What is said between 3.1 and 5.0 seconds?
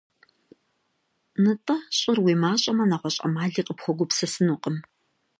Ӏэмали къыпхуэгупсысынукъым.